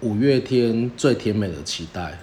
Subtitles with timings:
[0.00, 2.18] 五月天最甜美的期待，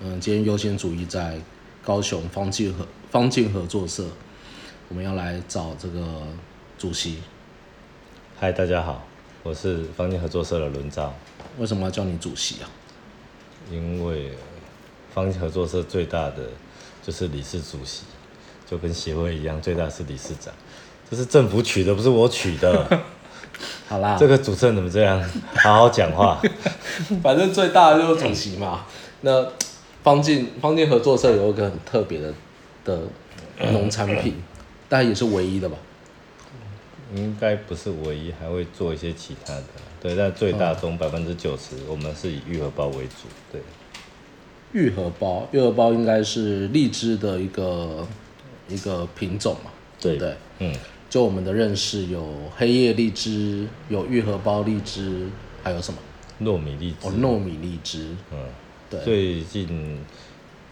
[0.00, 1.36] 嗯，今天优先主义在
[1.82, 4.04] 高雄方进合方进合作社，
[4.88, 6.00] 我们要来找这个
[6.78, 7.16] 主席。
[8.38, 9.04] 嗨，大家好，
[9.42, 11.12] 我是方进合作社的轮照。
[11.58, 12.70] 为什么要叫你主席啊？
[13.68, 14.30] 因为
[15.12, 16.48] 方进合作社最大的
[17.02, 18.04] 就是理事主席，
[18.64, 20.54] 就跟协会一样，最大是理事长。
[21.10, 23.02] 这是政府取的，不是我取的。
[23.88, 25.18] 好啦，这个主持人怎么这样？
[25.56, 26.40] 好好讲话。
[27.22, 28.84] 反正最大的就是主席嘛。
[29.22, 29.46] 那
[30.02, 32.32] 方进方进合作社有一个很特别的
[32.84, 33.00] 的
[33.72, 34.34] 农产品，
[34.88, 35.76] 但也是唯一的吧？
[37.14, 39.64] 应该不是唯一，还会做一些其他的。
[40.00, 43.26] 对，但最大中百分之九十，我们是以愈合包为主。
[43.50, 43.60] 对，
[44.72, 48.06] 愈合包，愈合包应该是荔枝的一个
[48.68, 49.70] 一个品种嘛？
[49.98, 50.36] 对不对？
[50.58, 50.74] 嗯，
[51.10, 55.26] 就我们的认识，有黑夜荔枝，有愈合包荔枝，
[55.62, 55.98] 还有什么？
[56.42, 57.08] 糯米荔枝。
[57.08, 58.14] 哦，糯米荔枝。
[58.30, 58.38] 嗯，
[58.90, 59.00] 对。
[59.00, 59.98] 最近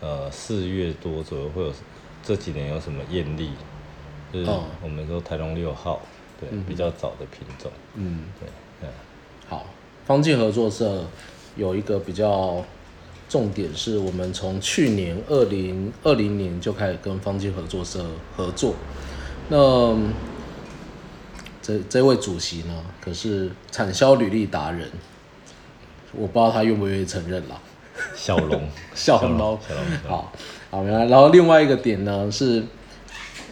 [0.00, 1.72] 呃四月多左右会有
[2.22, 3.50] 这几年有什么艳丽？
[4.32, 4.50] 就是
[4.82, 6.02] 我们说台龙六号，
[6.38, 7.72] 对，比较早的品种。
[7.94, 8.48] 嗯，对，
[8.82, 8.88] 嗯。
[9.48, 9.64] 好，
[10.04, 11.06] 方进合作社
[11.56, 12.62] 有一个比较
[13.26, 18.04] 重点，是我们从去年二零二零年就开始跟方进合作社
[18.36, 18.74] 合作。
[19.48, 19.96] 那
[21.66, 24.88] 这这位主席呢，可是产销履历达人，
[26.12, 27.60] 我不知道他愿不愿意承认啦。
[28.14, 29.58] 小龙， 小龙，
[30.06, 30.32] 好
[30.70, 32.62] 好，原来，然后另外一个点呢是，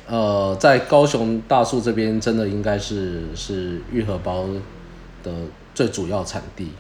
[0.07, 4.47] 呃，在高雄大树这边，真的应该是是愈合包
[5.25, 5.33] 的。
[5.75, 6.71] 最主要产地，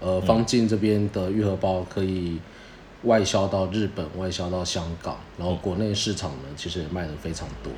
[0.00, 2.40] 呃，方进这边的愈合包可以
[3.04, 7.72] 外销到日本，外销到香港，然后国内市场呢，其实也卖的非常多。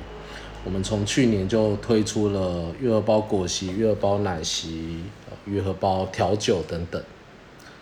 [0.65, 5.01] 我们从去年就推出了愈合包果昔、愈合包奶昔、
[5.45, 7.01] 愈合包调酒等等，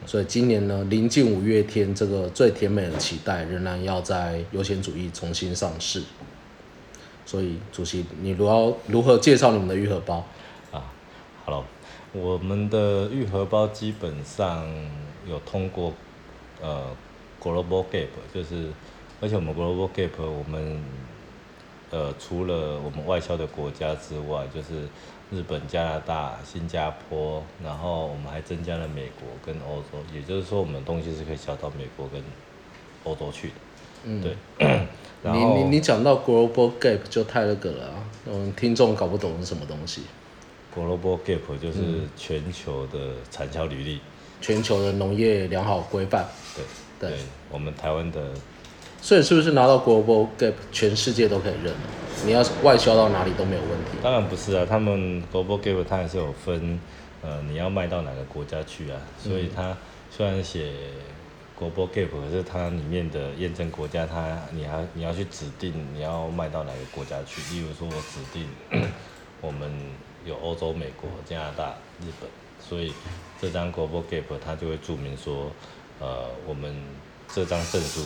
[0.05, 6.01] 所以今年呢，临近五月天这个最甜美的期待，仍然要在优先主义重新上市。
[7.23, 10.25] 所以，主席，你如何如何介绍你们的愈合包
[10.71, 10.91] 啊
[11.45, 11.63] ？Hello。
[12.13, 14.67] 我们的愈合包基本上
[15.25, 15.93] 有通过
[16.61, 16.87] 呃
[17.41, 18.69] Global Gap，就是
[19.21, 20.83] 而且我们 Global Gap 我们
[21.91, 24.87] 呃除了我们外销的国家之外，就是
[25.31, 32.21] 日本、加拿大、新加坡，然后我们还增加了美国跟欧洲，也就是说我们东西是可以销到美国跟
[33.03, 33.53] 欧洲去的。
[34.05, 34.35] 嗯，对。
[35.23, 37.93] 你你你讲到 Global Gap 就太那个了啊，
[38.25, 40.01] 嗯，听众搞不懂是什么东西。
[40.75, 42.97] Global Gap 就是全球的
[43.29, 43.99] 产销履历，
[44.41, 46.25] 全球的农业良好规范。
[46.99, 47.19] 对对，
[47.51, 48.31] 我们台湾的，
[49.01, 51.73] 所以是不是拿到 Global Gap，全世界都可以认？
[52.25, 53.97] 你要外销到哪里都没有问题？
[54.03, 56.79] 当然不是啊，他们 Global Gap 它还是有分，
[57.21, 59.01] 呃，你要卖到哪个国家去啊？
[59.21, 59.75] 所以它
[60.09, 60.71] 虽然写
[61.59, 67.41] Global Gap，可是它里面的验证国家，它你还你要去指定你要卖到哪个国家去。
[67.55, 68.47] 例如说我指定
[69.41, 69.71] 我们。
[70.23, 71.69] 有欧洲、美国、加拿大、
[71.99, 72.29] 日本，
[72.59, 72.93] 所以
[73.41, 75.51] 这张 Global Gap 它就会注明说，
[75.99, 76.71] 呃，我们
[77.33, 78.01] 这张证书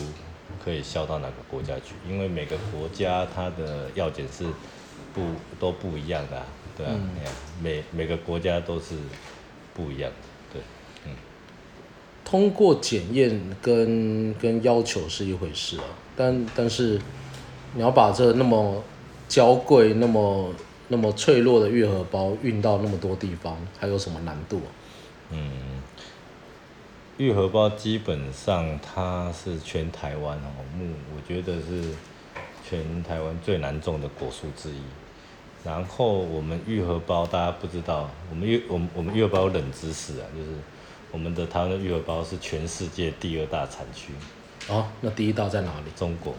[0.64, 1.94] 可以销到哪个国家去？
[2.10, 4.46] 因为每个国家它的药检是
[5.14, 5.22] 不
[5.60, 6.44] 都不一样的，
[6.78, 6.96] 对啊，
[7.62, 8.96] 每每个国家都是
[9.74, 10.62] 不一样的，对，
[11.06, 11.12] 嗯。
[12.24, 15.86] 通过检验跟跟要求是一回事啊，
[16.16, 17.00] 但但是
[17.74, 18.84] 你要把这那么
[19.28, 20.54] 娇贵那么。
[20.88, 24.58] 那么脆弱的愈合包运到那么多地方，还有什么难度？
[24.58, 24.70] 啊
[25.32, 25.75] 嗯，
[27.18, 31.94] 愈合包基本上它是全台湾哦木，我觉得是
[32.68, 34.82] 全台湾最难种的果树之一。
[35.64, 40.50] 然后我们愈合包大家不知道，我们愈我们我们愈合包有冷知识啊，就是
[41.12, 44.12] 我们的台湾的愈合包是全世界第二大产区。
[44.68, 45.92] 哦，那第一大在哪里？
[45.96, 46.36] 中国，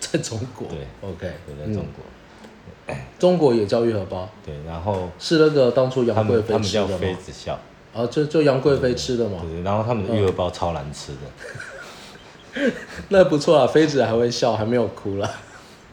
[0.00, 0.66] 在中国。
[0.68, 2.96] 对，OK，对，在中国。
[3.18, 6.98] 中国也叫愈合包，对，然后是那个当初杨贵妃吃的吗？
[6.98, 7.58] 妃子笑，
[7.96, 9.38] 啊，就就杨贵妃吃的嘛。
[9.42, 12.70] 对，然后他们的育儿包超难吃的。
[13.08, 15.30] 那不错啊，妃子还会笑，还没有哭了。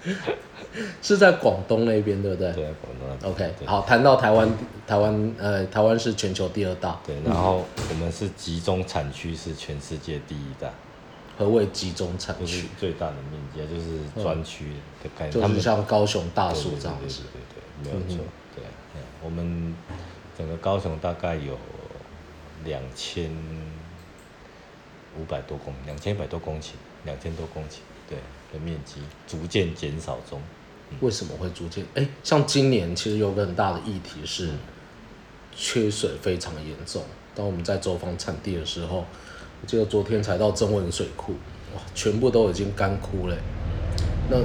[1.01, 2.51] 是在广东那边，对不对？
[2.51, 3.31] 对，广东。
[3.31, 4.49] OK，好，谈到台湾，
[4.87, 6.99] 台湾呃，台湾是全球第二大。
[7.05, 10.67] 对，然后我们是集中产区是全世界第一大。
[11.37, 12.65] 何谓集中产区？
[12.79, 14.73] 最大的面积就是专区
[15.03, 17.21] 的概念，就是像高雄大树这样子。
[17.31, 17.41] 对
[17.83, 18.23] 对对，没有错。
[18.55, 18.63] 对，
[19.23, 19.75] 我们
[20.37, 21.57] 整个高雄大概有
[22.65, 23.29] 两千
[25.19, 26.71] 五百多公，两千一百多公顷，
[27.05, 27.77] 两千多公顷，
[28.09, 28.17] 对
[28.51, 30.41] 的面积逐渐减少中。
[30.99, 31.85] 为什么会逐渐？
[31.95, 34.51] 哎，像今年其实有个很大的议题是，
[35.55, 37.03] 缺水非常严重。
[37.35, 39.05] 当我们在走访产地的时候，
[39.61, 41.33] 我记得昨天才到增文水库，
[41.75, 43.37] 哇，全部都已经干枯了。
[44.29, 44.37] 那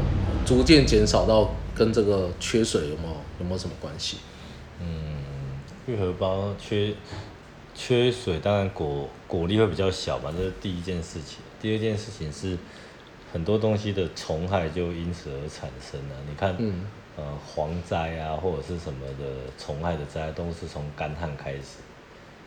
[0.47, 4.19] 逐渐减少到跟这个缺水有没有有没有什么关系？
[4.81, 5.17] 嗯
[5.87, 6.95] 玉荷包缺
[7.79, 11.39] 缺水，当然果果粒会比较小吧，这是第一件事情。
[11.61, 12.59] 第二件事情是
[13.33, 16.17] 很多东西的虫害就因此而产生了。
[16.29, 16.85] 你看，嗯
[17.17, 19.25] 呃，蝗灾啊，或者是什么的
[19.57, 21.79] 虫害的灾，都是从干旱开始，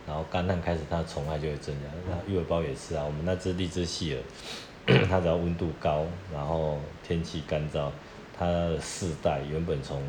[0.06, 1.88] 然后干旱开始，它的虫害就会增加。
[2.10, 6.77] 那玉荷包也是啊，我们那只荔枝细耳， 它只要温度高，然后
[7.07, 7.89] 天气干燥，
[8.38, 10.04] 它的世代原本从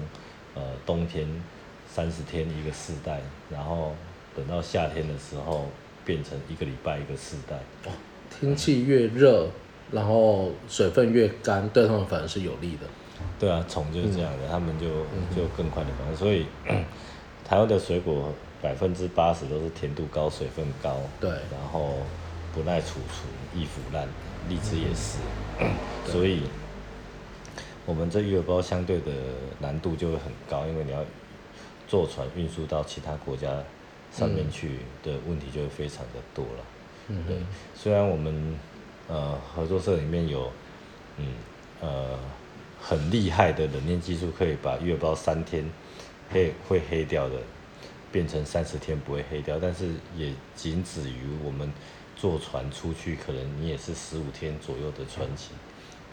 [0.56, 1.28] 呃冬天
[1.88, 3.94] 三十天一个世代，然后
[4.37, 5.67] 等到夏天的时候
[6.05, 7.56] 变成一个礼拜一个世代。
[7.84, 7.93] 哦
[8.40, 9.46] 天气越热，
[9.90, 12.87] 然后水分越干，对他们反而是有利的。
[13.38, 14.87] 对啊，虫就是这样的，他们就
[15.37, 16.17] 就更快的繁殖。
[16.17, 16.46] 所以
[17.46, 18.32] 台湾的水果
[18.62, 21.99] 百分之八十都是甜度高、水分高，对然后
[22.55, 24.08] 不耐储存、易腐烂，
[24.49, 25.19] 荔枝也是。
[26.11, 26.44] 所以
[27.85, 29.12] 我们这玉荷包相对的
[29.61, 31.05] 难度就会很高，因为你要
[31.87, 33.49] 坐船运输到其他国家
[34.12, 36.64] 上面去的问题就会非常的多了。
[37.09, 37.37] 嗯对，
[37.75, 38.55] 虽然我们
[39.09, 40.50] 呃合作社里面有
[41.17, 41.26] 嗯
[41.81, 42.19] 呃
[42.81, 45.64] 很厉害的冷链技术，可以把月包三天
[46.31, 47.37] 黑会黑掉的
[48.12, 51.73] 变成三十天不会黑掉，但是也仅止于我们
[52.17, 55.50] 坐船出去，可能你也是十五天左右的船期，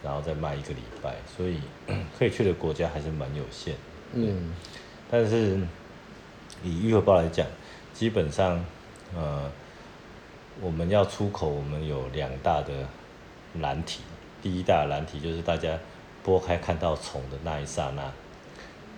[0.02, 1.60] 然后再卖一个礼拜，所以
[2.18, 3.74] 可以去的国家还是蛮有限。
[4.12, 4.52] 嗯
[5.10, 5.58] 但是
[6.64, 7.46] 以玉荷包来讲，
[8.00, 8.58] 基本上
[9.14, 9.42] 呃
[10.62, 12.72] 我们要出口，我们有两大的
[13.52, 14.00] 难题。
[14.40, 15.78] 第一大的难题就是大家
[16.24, 18.02] 剥开看到虫的那一刹那，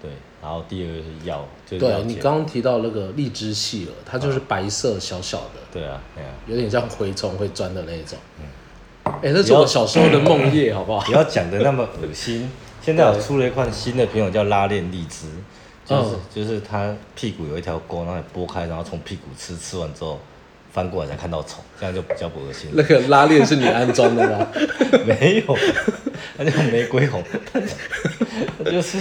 [0.01, 0.13] 对。
[0.41, 6.31] 然后第二个是药，对你刚刚提到那个荔枝细了，它就是白色小小的，对啊，对啊。
[6.47, 8.17] 有点像蛔虫会钻的那一种。
[9.05, 11.11] 哎、那是我小时候的梦魇，好不好不？
[11.11, 12.49] 要讲的那么恶心。
[12.81, 15.27] 现在我出了一款新的品种叫拉链荔枝，
[15.85, 20.21] 就是、嗯就是它屁股有一条沟，然后你剥开，然后从屁股吃，吃完之后
[20.73, 22.71] 翻过来才看到虫，这样就比较不恶心。
[22.73, 24.47] 那个拉链是你安装的吗？
[25.07, 25.57] 没有，
[26.39, 28.99] 它叫玫瑰红，它就是，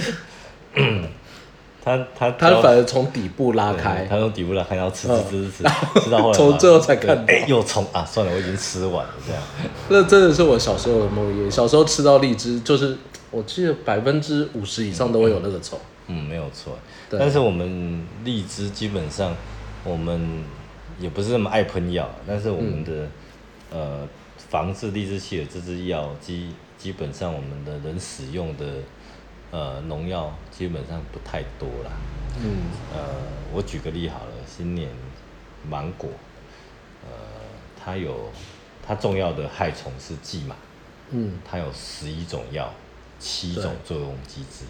[1.84, 8.04] 它它它反而从底部拉开，它从底部拉开，然后吃吃嗯吃吃吃，吃到后来 从最后才看到对哎，有虫啊！
[8.04, 9.42] 算了，我已经吃完了，这样。
[9.88, 11.50] 那真的是我小时候的梦魇。
[11.50, 12.96] 小时候吃到荔枝，就是
[13.30, 15.78] 我记得百分之五十以上都会有那个虫。
[15.78, 16.78] 嗯，没有错。
[17.10, 19.34] 但是我们荔枝基本上，
[19.84, 20.44] 我们
[20.98, 23.08] 也不是那么爱喷药，但是我们的、
[23.70, 24.08] 呃
[24.50, 28.66] 防治荔枝气的这支药基基本上我们的人使用的
[29.50, 31.90] 呃农药基本上不太多啦。
[32.38, 33.14] 嗯呃，
[33.54, 34.90] 我举个例好了，新年
[35.66, 36.10] 芒果，
[37.02, 37.10] 呃，
[37.82, 38.30] 它有
[38.86, 40.54] 它重要的害虫是蓟马，
[41.10, 42.74] 嗯它有十一种药，
[43.18, 44.66] 七种作用机制。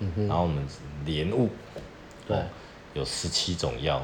[0.00, 0.64] 嗯，然后我们
[1.04, 1.48] 莲雾，
[2.26, 2.36] 对。
[2.36, 2.42] 哦，
[2.94, 4.02] 有十七种药，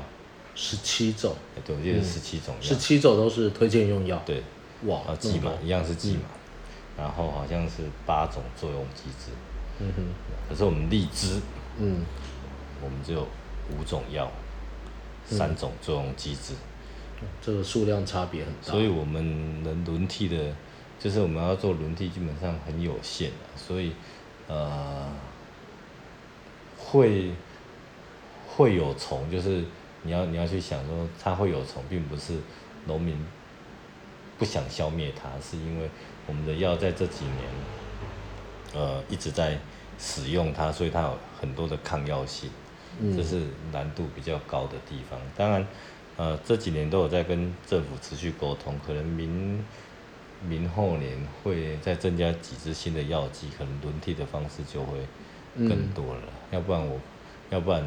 [0.55, 4.23] 十七种，哎对，我记得十七种药，十七种都是推荐用药。
[4.27, 4.43] 对，
[4.85, 6.23] 哇然后，这么多蓟马一样是蓟马，
[6.99, 9.33] 然后好像是八种作用机制，
[9.81, 10.03] 嗯哼，
[10.49, 11.41] 可是我们荔枝，
[11.79, 12.05] 嗯。
[12.85, 13.23] 我们只有
[13.71, 14.29] 五种药，
[15.25, 16.53] 三种作用机制，
[17.41, 18.73] 这个数量差别很大。
[18.73, 20.53] 所以我们能轮替的，
[20.99, 23.93] 就是我们要做轮替，基本上很有限的，所以
[24.49, 25.07] 呃，
[26.85, 27.33] 会
[28.49, 29.65] 会有虫，就是
[30.03, 32.39] 你要你要去想说它会有虫，并不是
[32.87, 33.17] 农民
[34.39, 35.89] 不想消灭它，是因为
[36.27, 37.37] 我们的药在这几年
[38.75, 39.59] 呃一直在
[39.99, 42.51] 使用它，所以它有很多的抗药性。
[43.01, 43.41] 嗯这是
[43.73, 45.19] 难度比较高的地方。
[45.35, 45.67] 当然，
[46.19, 49.65] 呃，这几年都有在跟政府持续沟通，可能明
[50.47, 54.99] 明后年会再增加几支新的药剂，可能轮替的方式就会
[55.57, 56.21] 更多了。
[56.51, 56.99] 要不然我，
[57.51, 57.83] 要不然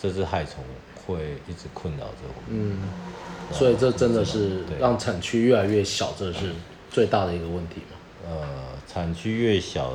[0.00, 0.64] 这只害虫
[1.06, 2.70] 会一直困扰着我们。
[2.72, 2.78] 嗯，
[3.52, 6.52] 所以这真的是让产区越来越小，这是
[6.90, 7.96] 最大的一个问题嘛。
[8.28, 8.46] 呃，
[8.86, 9.92] 产区越小，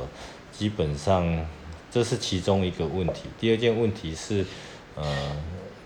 [0.52, 1.44] 基本上
[1.90, 3.24] 这是其中一个问题。
[3.38, 4.44] 第二件问题是，
[4.94, 5.04] 呃，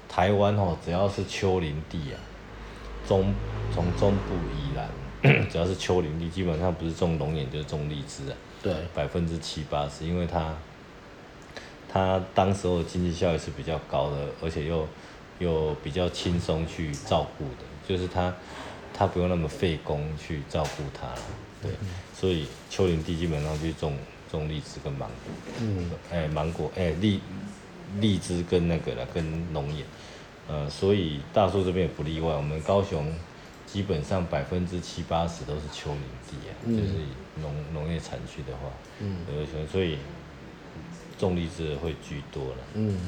[0.09, 2.17] 台湾哦，只要是丘陵地啊，
[3.09, 3.35] 中
[3.75, 10.55] 从中部以南， 只要是丘陵地，基本上不是种龙眼就是种荔枝啊，对，百分之七八十，因为它
[11.97, 14.87] 它当时候的经济效益是比较高的，而且又
[15.39, 18.35] 又比较轻松去照顾的，就是他
[18.93, 21.19] 他不用那么费工去照顾它了，
[21.63, 21.71] 对，
[22.15, 23.97] 所以丘陵地基本上就种
[24.31, 27.19] 种荔枝跟芒果，嗯，哎、芒果哎、荔
[27.99, 29.25] 荔枝跟那个了跟
[29.55, 29.87] 龙眼，
[30.49, 32.35] 呃，所以大树这边也不例外。
[32.35, 33.11] 我们高雄
[33.65, 39.17] 基本上百分之七八十都是丘陵地啊，就是以农农业产区的话，嗯，
[39.73, 39.97] 所以
[41.19, 42.57] 种荔枝的会居多了。
[42.75, 42.99] 嗯，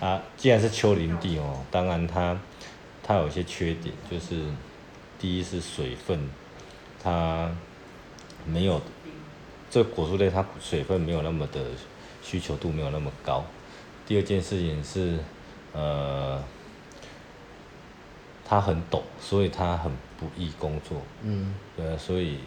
[0.00, 2.38] 啊，既然是丘陵地哦，当然它
[3.02, 4.42] 它有一些缺点，就是
[5.18, 6.28] 第一是水分，
[7.02, 7.50] 它
[8.46, 8.80] 没有
[9.70, 11.60] 这果树类它水分没有那么的
[12.22, 13.44] 需求度没有那么高。
[14.06, 15.18] 第二件事情是。
[15.74, 16.42] 呃，
[18.42, 21.02] 它很陡，所以它很不易工作。
[21.22, 22.38] 嗯，对，所以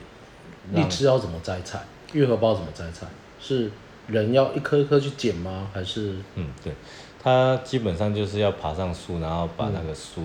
[0.73, 1.83] 荔枝要怎么摘采？
[2.13, 3.05] 月荷包怎么摘采？
[3.39, 3.71] 是
[4.11, 5.69] 人要一颗一颗去捡吗？
[5.73, 6.15] 还是？
[6.35, 6.73] 嗯，对，
[7.21, 10.23] 它基本上就是要爬上树，然后把那个树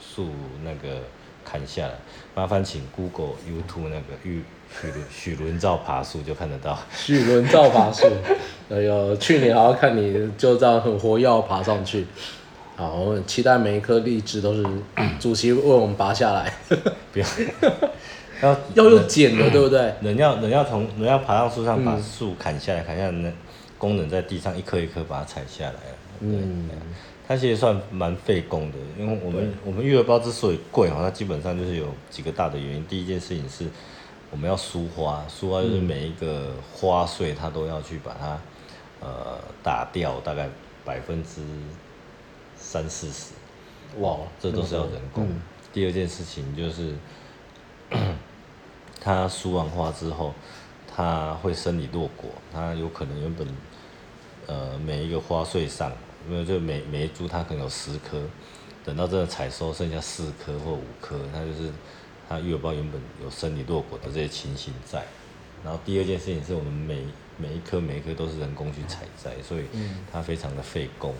[0.00, 0.30] 树
[0.64, 1.00] 那个
[1.44, 1.94] 砍下来。
[2.34, 6.78] 麻烦请 Google、YouTube 那个许许许伦照爬树就看得到。
[6.94, 8.06] 许伦照爬树，
[8.70, 12.06] 哎呦，去年好像看你就这样很活跃爬上去。
[12.76, 14.64] 好，我们期待每一颗荔枝都是
[15.18, 16.52] 主席为我们拔下来。
[17.12, 17.26] 不要，
[18.42, 19.94] 要要用剪的， 对不对？
[20.02, 23.32] 人要人要从人要爬上树上把树砍下来，砍下来那
[23.76, 25.74] 工人在地上一颗一颗把它采下来。
[26.20, 26.68] 嗯，
[27.26, 32.84] 它其实算蛮费工的，因为我们我们育儿包之所以贵哈，它基本上就是有几个大的原因。
[32.86, 33.66] 第一件事情是
[34.30, 38.38] 我们要疏花，疏花就是每一个花穗它都要去把它
[39.00, 40.48] 呃打掉，大概
[40.84, 41.40] 百分之。
[42.60, 43.30] 三四十，
[44.00, 45.28] 哇，这都是要人工。
[45.72, 46.92] 第二件事情就是，
[49.00, 50.34] 它输完花之后，
[50.94, 53.48] 它会生理落果，它有可能原本，
[54.46, 55.92] 呃，每一个花穗上，
[56.28, 58.20] 因为就每每一株它可能有十颗，
[58.84, 61.72] 等到真的采收剩下四颗或五颗，它就是
[62.28, 65.04] 它育儿包原本有生理落果的这些情形在。
[65.64, 67.04] 然后第二件事情是我们每
[67.36, 69.64] 每一颗每一颗都是人工去采摘，所以
[70.12, 71.14] 它非常的费工，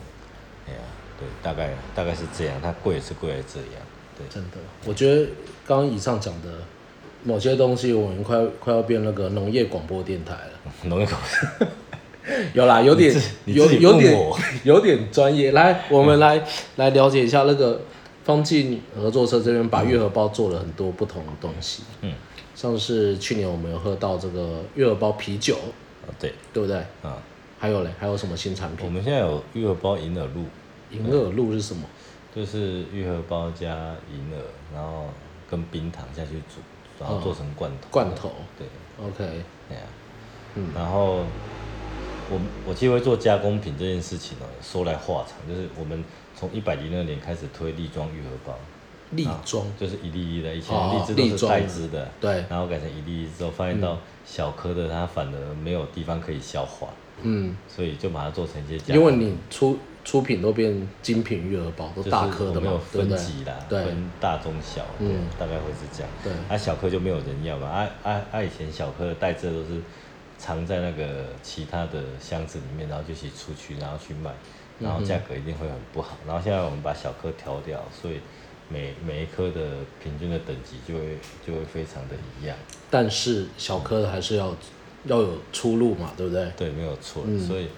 [0.67, 0.79] 哎呀。
[1.19, 3.83] 对，大概大概是这样，它贵是贵在这样。
[4.19, 5.27] 对，真的，我觉得
[5.67, 6.49] 刚刚以上讲的
[7.25, 10.51] 某些东西，我们快快要变那个农业广播电台了。
[10.85, 11.21] 农业广
[11.59, 11.67] 播，
[12.55, 13.15] 有啦，有点
[13.47, 14.33] 有有点
[14.65, 15.53] 有点专业。
[15.53, 16.45] 来，我们来
[16.77, 17.81] 来了解一下那个
[18.25, 21.83] 方进合作社这边把月荷包做了很多不同的东西。
[22.03, 22.13] 嗯，
[22.55, 25.57] 像是去年我们有喝到这个月荷包啤酒。
[26.19, 26.77] 对，对不对？
[27.03, 27.23] 啊，
[27.59, 28.87] 还有嘞，还有什么新产品？
[28.87, 30.45] 我们现在有月荷包银耳露。
[30.91, 31.83] 银耳露是什么？
[32.39, 33.67] 就是玉荷包加
[34.13, 34.41] 银耳，
[34.73, 35.07] 然后
[35.51, 36.61] 跟冰糖下去煮，
[37.01, 37.89] 然后做成罐头。
[37.91, 38.31] 罐头。
[38.57, 38.65] 对。
[39.05, 39.43] OK。
[39.69, 39.83] 对啊。
[40.55, 40.69] 嗯。
[40.73, 41.25] 然后
[42.31, 46.05] 我我其实会做加工品这件事情哦，说来话长，就是我们
[46.37, 48.57] 从一百零二年开始推粒装玉荷包。
[49.11, 49.67] 粒装。
[49.77, 52.09] 就是一粒粒的，以前荔枝都是带汁的。
[52.21, 52.45] 对。
[52.49, 56.87] 然后改成一粒粒之后，发现到小颗的它反而没有地方可以消化。
[57.23, 57.57] 嗯。
[57.67, 58.95] 所以就把它做成一些。
[58.95, 59.77] 因为你出。
[60.09, 66.11] 出品都变精品育儿包，都大颗的嘛，分级啦，分大中小，嗯，大概会是这样。
[66.25, 69.83] 对，啊小颗就没有人要嘛，啊啊啊以前小颗的袋子都是
[70.39, 74.31] 藏在那个其他的箱子里面，然后就去出去，然后去卖，
[74.81, 76.17] 然后价格一定会很不好。
[76.27, 78.15] 然后现在我们把小颗调掉，所以
[78.71, 79.61] 每每一颗的
[80.03, 82.57] 平均的等级就会就会非常的一样。
[82.89, 84.57] 但是小颗的还是要
[85.05, 86.51] 要有出路嘛，对不对？
[86.57, 87.69] 对，没有错，所以。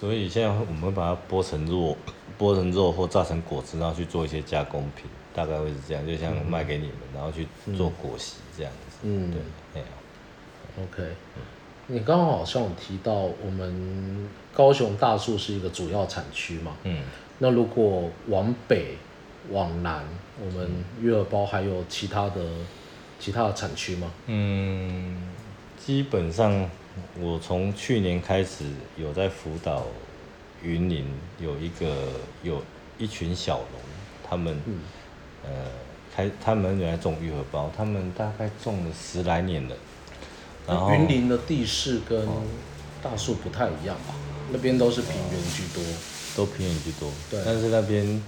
[0.00, 1.94] 所以现在我们把它剥成肉，
[2.38, 5.04] 剥成肉或榨成果汁，然后去做一些加工品，
[5.34, 8.96] 大概会是这样，就像卖给你们，然后去做果昔这样子。
[9.02, 9.42] 嗯，对，
[9.74, 9.86] 哎呀
[10.82, 11.02] ，OK，
[11.88, 16.76] 你刚刚好像有提到我们高雄大树是一个主要产区嘛？
[16.84, 17.02] 嗯，
[17.38, 18.96] 那如果往北、
[19.50, 20.02] 往南，
[20.42, 22.40] 我们月耳包还有其他的
[23.18, 24.10] 其他的产区吗？
[24.28, 25.28] 嗯，
[25.76, 26.70] 基本上。
[27.18, 28.64] 我从去年开始
[28.96, 29.86] 有在辅导
[30.62, 31.04] 云林
[31.38, 32.08] 有一个
[32.42, 32.62] 有
[32.98, 33.80] 一群小农，
[34.28, 34.60] 他们
[35.44, 35.50] 呃
[36.14, 39.76] 开他们原来种玉荷包，他们大概种了十来年了。
[40.66, 42.28] 然后云林的地势跟
[43.02, 44.14] 大树不太一样吧？
[44.52, 45.82] 那边都是平原居多，
[46.36, 47.10] 都平原居多。
[47.30, 47.42] 对。
[47.44, 48.22] 但是那边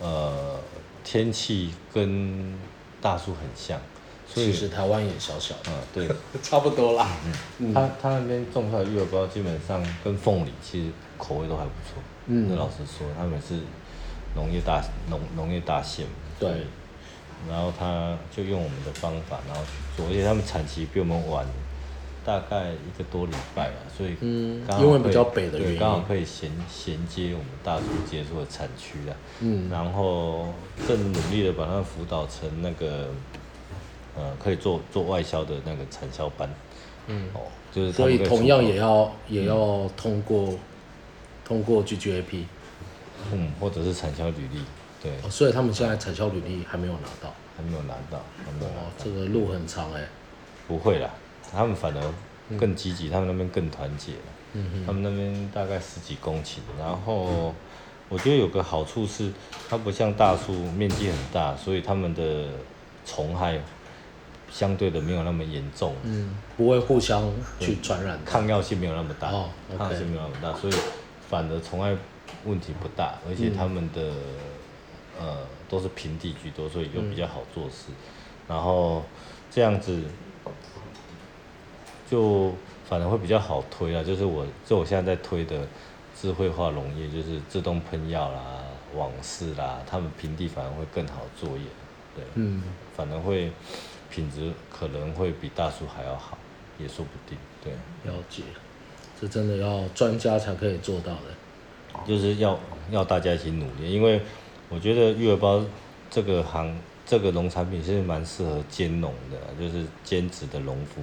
[0.00, 0.60] 呃
[1.02, 2.58] 天气跟
[3.00, 3.80] 大树很像。
[4.34, 6.08] 其实台湾也小小，嗯，对，
[6.42, 7.08] 差不多啦。
[7.58, 12.02] 嗯，他他那边种出来玉耳包基本上跟凤梨其实口味都还不错。
[12.26, 13.54] 嗯，那老实说，他们是
[14.34, 16.06] 农业大农农业大县。
[16.38, 16.50] 对。
[17.50, 21.44] 然后他就用我们的方法，然后去做，而且他们产期比我们晚
[22.24, 29.16] 大概一个多礼拜吧，所以嗯，因为比较北的原因，刚好可以衔衔接我们大竹接触的产区啊。
[29.40, 29.68] 嗯。
[29.68, 30.54] 然后
[30.86, 33.08] 更努力的把它辅导成那个。
[34.16, 36.48] 呃，可以做做外销的那个产销班，
[37.06, 37.40] 嗯，哦，
[37.72, 40.54] 就是所以同样也要也要通过
[41.44, 42.44] 通过 GGAP，
[43.32, 44.60] 嗯，或者是产销履历，
[45.02, 47.32] 对，哦所以他们现在产销履历还没有拿到。
[47.54, 50.02] 还没有拿到，还没有拿哦，，这个路很长哎。
[50.66, 51.10] 不会啦，
[51.52, 54.18] 他们反而更积极，他们那边更团结了。
[54.54, 54.82] 嗯。
[54.86, 57.54] 他们那边大概十几公顷，然后
[58.08, 59.30] 我觉得有个好处是，
[59.68, 62.46] 它不像大树面积很大，所以他们的
[63.04, 63.60] 虫害
[64.52, 68.18] 相对的没有那么严重，嗯，不会互相去传染。
[68.24, 69.32] 抗药性没有那么大，
[69.78, 70.72] 抗药性没有那么大，所以
[71.28, 71.96] 反而虫害
[72.44, 74.12] 问题不大，而且他们的、
[75.18, 77.86] 呃都是平地居多，所以又比较好做事，
[78.46, 79.02] 然后
[79.50, 80.02] 这样子
[82.10, 82.52] 就
[82.86, 85.66] 反而会比较好推啊，就是我就我现在在推的
[86.14, 88.42] 智慧化农业，就是自动喷药啦、
[88.94, 91.64] 网式啦，他们平地反而会更好作业，
[92.14, 92.62] 对，嗯，
[92.94, 93.50] 反而会
[94.14, 96.36] 品质可能会比大树还要好，
[96.78, 97.72] 也说不定，对。
[98.10, 98.42] 了解。
[99.18, 102.04] 这真的要专家才可以做到的。
[102.06, 102.58] 就是要
[102.90, 104.20] 要大家一起努力，因为
[104.68, 105.62] 我觉得育儿包
[106.10, 106.76] 这个行
[107.06, 111.02] 这个农产品是蛮适合兼农的，就是兼职的农夫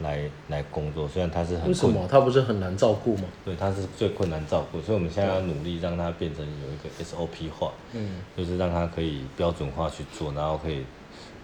[0.00, 1.08] 来来工作。
[1.08, 3.24] 虽然它是很为什困，么它不是很难照顾吗？
[3.44, 10.84] 对，它是最困难照顾，所以我们现在要努力让它变成有一个 SOP 化，嗯，就是让它可以标准化去做，然后可以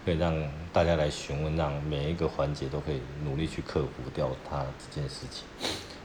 [0.05, 0.35] 可以让
[0.73, 5.45] 大家来询问，让每一个环节都可以努力去克服掉它这件事情。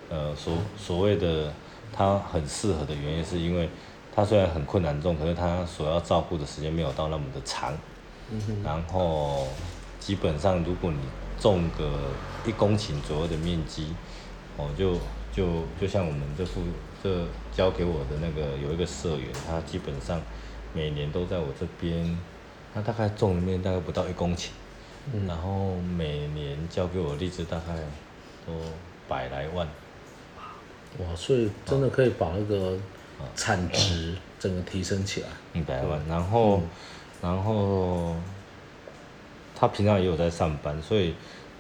[0.10, 1.54] 呃，所所谓的
[1.92, 3.70] 它很适合的原因，是因为
[4.16, 7.78] 它虽然很困难重，可是它所要照顾的时间没有到那么的长。
[8.64, 9.48] 然后
[10.00, 11.00] 基本上，如果你
[11.40, 11.92] 种个
[12.46, 13.94] 一公顷左右的面积，
[14.56, 14.94] 哦，就
[15.34, 16.62] 就就像我们这副
[17.04, 17.26] 这
[17.56, 20.22] 交给我的那个有一个社员，他基本上
[20.74, 22.18] 每年都在我这边，
[22.74, 24.50] 他大概种里面大概不到一公顷，
[25.28, 27.74] 然后每年交给我的荔枝大概
[28.46, 28.54] 都
[29.08, 29.68] 百来万，
[31.00, 32.78] 哇，所以真的可以把那个
[33.36, 35.28] 产值整个提升起来。
[35.54, 36.62] 一百万，然后，
[37.22, 38.16] 然后
[39.56, 41.16] 他平常也有在上班，所以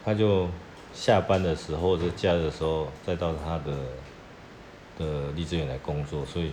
[0.06, 0.48] 他就
[0.94, 3.74] 下班的时候或者假日的时候再到他的
[4.98, 6.52] 的荔枝园来工作，所以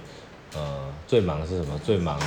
[0.55, 1.79] 呃最忙的是什么？
[1.81, 2.19] 最忙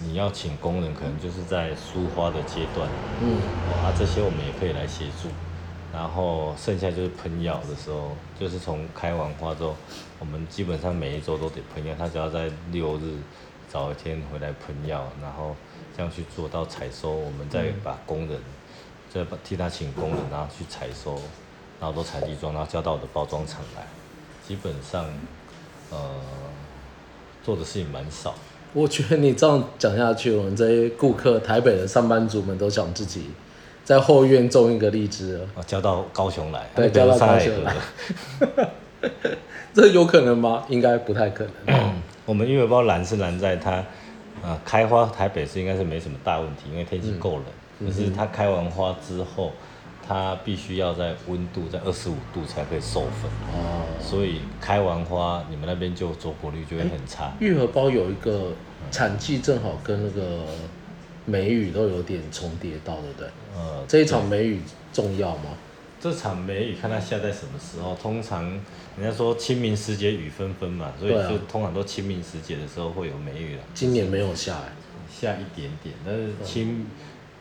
[0.00, 2.88] 你要请工人，可能就是在疏花的阶段，
[3.22, 3.38] 嗯，
[3.70, 5.28] 哦啊这些我们也可以来协助。
[5.92, 9.74] 然后剩下就是喷药的时候，就是从开完花之后，
[10.18, 11.94] 我们基本上每一周都得喷药。
[11.96, 13.14] 他只要在六日
[13.70, 15.56] 早一天回来喷药，然后
[15.96, 18.38] 这样去做到采收，我们再把工人，
[19.10, 21.14] 再把替他请工人，然后去采收，
[21.80, 23.86] 然后都采集装，然后交到我的包装厂来。
[24.46, 25.06] 基本上，
[25.90, 26.10] 呃，
[27.42, 28.34] 做的事情蛮少。
[28.76, 33.30] 我觉得你这样讲下去，我们这些顾客、台北的上班族们都想自己
[33.82, 35.44] 在后院种一个荔枝了。
[35.54, 37.74] 啊，交到高雄来，对那个交到高雄来
[39.72, 40.62] 这有可能吗？
[40.68, 41.94] 应该不太可能。
[42.26, 43.82] 我们因为包蓝是蓝在它，
[44.42, 47.44] 呃，开花台北是应该是没什么大问题，因为天气够冷。
[47.86, 49.52] 可是它开完花之后，
[50.08, 57.32] 它必须要在温度在二十五度才可以授粉，哦，所以开完花你们那边就着果率就会很差。
[57.40, 58.52] 玉荷包有一个
[58.90, 60.44] 产季正好跟那个
[61.24, 63.28] 梅雨都有点重叠到，对不对？
[63.56, 64.60] 呃，这一场梅雨
[64.92, 65.50] 重要吗？
[65.98, 68.44] 这场梅雨看它下在什么时候，通常
[68.96, 73.62] 人家说清明时节雨纷纷嘛，所以就通常都清明时节的时候会有梅雨了。
[73.74, 74.72] 今年没有下来、
[75.10, 76.86] 下一点点，但是清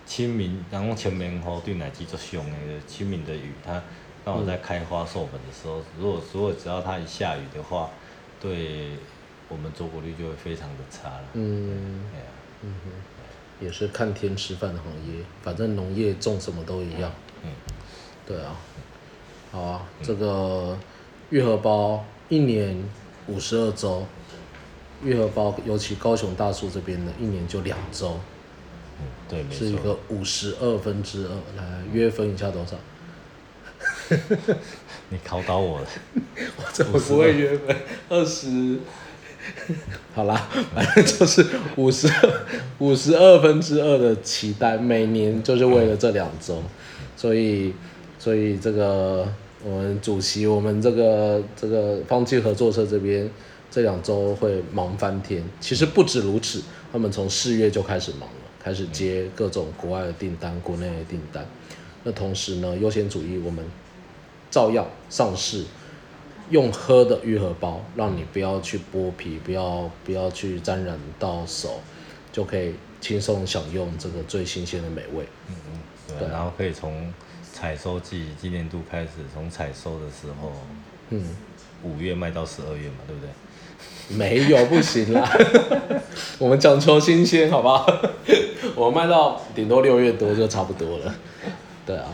[0.05, 3.81] 清明，然后前面后对奶鸡就凶那个清明的雨，它
[4.23, 7.89] 刚好在开花授粉的时候，如果如果只要它一下雨的话，
[8.39, 8.91] 对
[9.49, 11.23] 我们着果率就会非常的差了。
[11.33, 12.25] 嗯，对啊，
[13.59, 17.11] 也是看天吃饭的行业，反正农业种什么都一样。
[17.43, 17.51] 嗯，
[18.25, 18.55] 对啊，
[19.51, 20.77] 好啊，这个
[21.29, 22.83] 玉荷包一年
[23.27, 24.05] 五十二周，
[25.03, 28.19] 玉荷包尤其高雄大树这边的，一年就两周，嗯，
[29.27, 29.75] 对，没是一。
[29.77, 32.75] 个五十二分之二，来约分一下多少？
[35.09, 35.87] 你考倒我了。
[36.57, 37.75] 我怎么不会约分？
[38.09, 38.77] 二十，
[40.13, 42.07] 好啦，反正就是五十
[42.79, 46.61] 五十二分之二的期待，每年就是为了这两周，
[47.15, 47.73] 所以
[48.17, 49.27] 所以这个
[49.63, 53.29] 我们主席，我们这个这个方剂合作社这边
[53.69, 55.43] 这两周会忙翻天。
[55.59, 61.45] 其实不止如此，他们从四月就开始忙了，开始接各种国外的订单、国内的订单。
[62.03, 63.63] 那同时呢，优先主义我们
[64.49, 65.65] 照样上市，
[66.49, 71.79] 用喝的愈合包，让你不要去剥皮，不要不要去沾染到手，
[72.31, 75.27] 就可以轻松享用这个最新鲜的美味。
[75.47, 77.13] 嗯嗯，对对啊，然后可以从
[77.53, 80.51] 采收季今年度开始，从采收的时候，
[81.09, 81.23] 嗯，
[81.83, 83.29] 五月卖到十二月嘛，对不对？
[84.15, 85.27] 没有不行啦，
[86.37, 87.85] 我们讲求新鲜，好不好？
[88.75, 91.15] 我卖到顶多六月多就差不多了。
[91.85, 92.05] 对啊，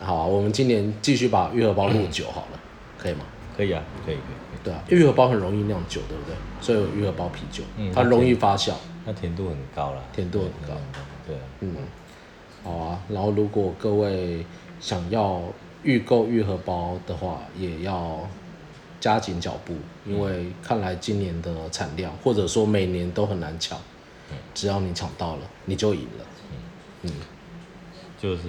[0.00, 2.60] 好啊，我们今年继续把玉荷包录酒好了，
[2.98, 3.20] 可以吗？
[3.56, 4.58] 可以啊，可以可以。
[4.64, 6.34] 对啊，玉荷包很容易酿酒，对不对？
[6.60, 8.72] 所以有玉荷包啤酒，嗯它容易发酵。
[9.06, 11.02] 它甜度很高啦，甜度很高嗯。
[11.26, 11.74] 对啊，嗯，
[12.62, 13.00] 好啊。
[13.08, 14.44] 然后如果各位
[14.80, 15.40] 想要
[15.82, 18.28] 预购愈合包的话，也要
[19.00, 23.78] 加紧脚步，因为看来今年的产量，或者说每年都很难抢，
[24.54, 26.24] 只要你抢到了，你就赢了。
[27.02, 27.12] 嗯，
[28.20, 28.42] 就是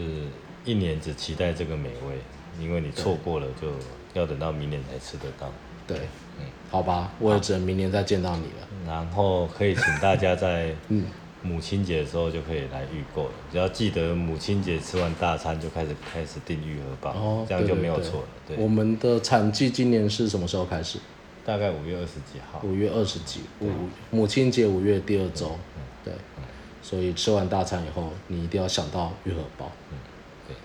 [0.65, 2.19] 一年只期待这个美味，
[2.59, 3.67] 因为你错过了就
[4.13, 5.51] 要等到明年才吃得到。
[5.85, 5.99] 对，
[6.71, 8.67] 好吧，我也只能明年再见到你了。
[8.87, 11.05] 然后可以请大家在 嗯
[11.41, 18.27] 母亲节的时候就可以来预购了，只要记得母亲节吃完大餐就开始开始订玉荷包，哦，这样就没有错了。
[18.47, 20.99] 对，我们的产季今年是什么时候开始？
[21.45, 22.59] 大概五月二十几号。
[22.63, 23.69] 五月二十几，五
[24.11, 25.57] 母亲节五月第二周，
[26.03, 26.13] 对，
[26.83, 29.71] 所以吃完大餐以后，你一定要想到玉荷包。
[30.47, 30.55] 对，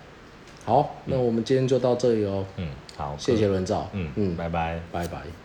[0.65, 4.79] 好，那我们今天就到这里哦，嗯，好，谢谢伦照，嗯嗯，拜拜。
[4.91, 5.44] 拜拜。